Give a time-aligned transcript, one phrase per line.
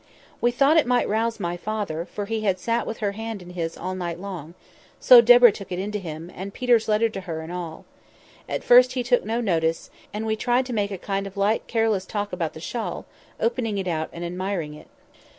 [0.41, 3.51] "We thought it might rouse my father, for he had sat with her hand in
[3.51, 4.55] his all night long;
[4.99, 7.85] so Deborah took it in to him, and Peter's letter to her, and all.
[8.49, 11.67] At first, he took no notice; and we tried to make a kind of light
[11.67, 13.05] careless talk about the shawl,
[13.39, 14.87] opening it out and admiring it.